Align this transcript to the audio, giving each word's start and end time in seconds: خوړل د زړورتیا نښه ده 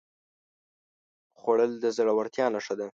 خوړل 1.39 1.71
د 1.83 1.85
زړورتیا 1.97 2.45
نښه 2.53 2.75
ده 2.79 2.87